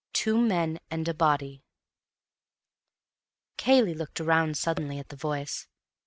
[0.13, 1.63] Two Men and a Body
[3.57, 5.67] Cayley looked round suddenly at the voice.